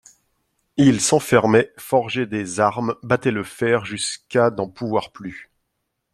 [0.77, 5.51] Il s'enfermait, forgeait des armes, battait le fer jusqu'à n'en pouvoir plus.